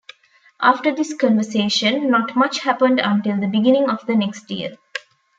After 0.61 0.91
this 0.95 1.13
conversation 1.13 2.09
not 2.09 2.35
much 2.35 2.61
happened 2.61 2.99
until 2.99 3.39
the 3.39 3.45
beginning 3.45 3.87
of 3.87 4.03
the 4.07 4.15
next 4.15 4.49
year. 4.49 4.77